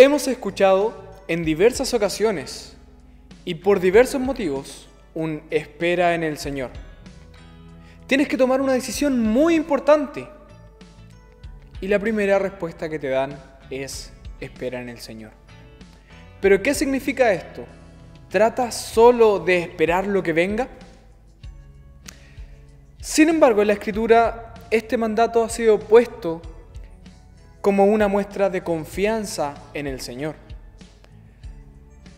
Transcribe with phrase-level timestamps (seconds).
[0.00, 0.94] Hemos escuchado
[1.26, 2.76] en diversas ocasiones
[3.44, 6.70] y por diversos motivos un espera en el Señor.
[8.06, 10.28] Tienes que tomar una decisión muy importante.
[11.80, 15.32] Y la primera respuesta que te dan es espera en el Señor.
[16.40, 17.66] Pero ¿qué significa esto?
[18.28, 20.68] ¿Trata solo de esperar lo que venga?
[23.00, 26.40] Sin embargo, en la Escritura este mandato ha sido puesto
[27.68, 30.36] como una muestra de confianza en el Señor.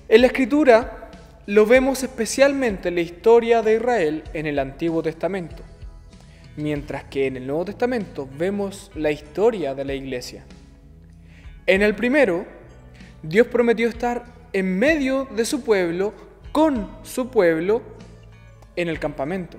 [0.08, 1.10] En la Escritura
[1.46, 5.64] lo vemos especialmente en la historia de Israel en el Antiguo Testamento,
[6.56, 10.44] mientras que en el Nuevo Testamento vemos la historia de la iglesia.
[11.66, 12.46] En el primero,
[13.20, 16.14] Dios prometió estar en medio de su pueblo,
[16.52, 17.82] con su pueblo,
[18.76, 19.58] en el campamento.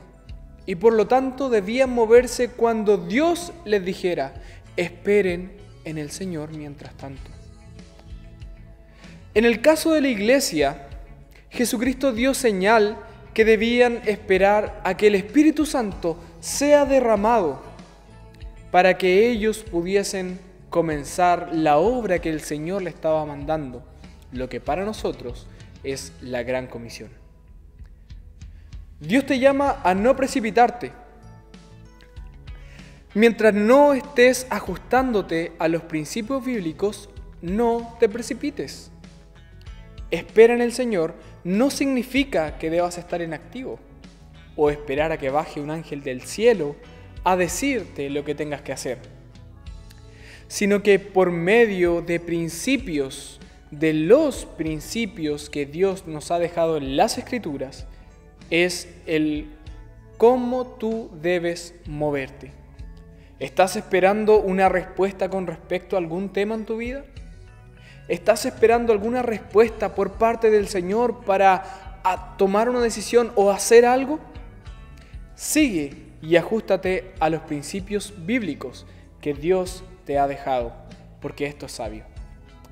[0.66, 4.36] Y por lo tanto debían moverse cuando Dios les dijera,
[4.78, 7.30] esperen en el Señor mientras tanto.
[9.34, 10.88] En el caso de la iglesia,
[11.50, 12.98] Jesucristo dio señal
[13.34, 17.62] que debían esperar a que el Espíritu Santo sea derramado
[18.72, 23.84] para que ellos pudiesen comenzar la obra que el Señor le estaba mandando,
[24.32, 25.48] lo que para nosotros
[25.84, 27.10] es la gran comisión.
[29.00, 30.92] Dios te llama a no precipitarte,
[33.14, 37.10] Mientras no estés ajustándote a los principios bíblicos,
[37.42, 38.90] no te precipites.
[40.12, 43.80] Espera en el Señor no significa que debas estar inactivo
[44.56, 46.78] o esperar a que baje un ángel del cielo
[47.26, 49.00] a decirte lo que tengas que hacer,
[50.48, 56.96] sino que por medio de principios, de los principios que Dios nos ha dejado en
[56.96, 57.88] las escrituras,
[58.50, 59.50] es el
[60.18, 62.61] cómo tú debes moverte.
[63.42, 67.06] ¿Estás esperando una respuesta con respecto a algún tema en tu vida?
[68.08, 74.20] ¿Estás esperando alguna respuesta por parte del Señor para tomar una decisión o hacer algo?
[75.34, 78.86] Sigue y ajustate a los principios bíblicos
[79.20, 80.74] que Dios te ha dejado,
[81.20, 82.04] porque esto es sabio.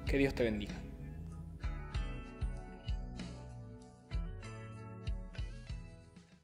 [0.05, 0.75] Que Dios te bendiga.